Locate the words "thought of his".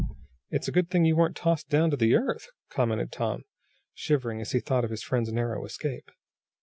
4.59-5.03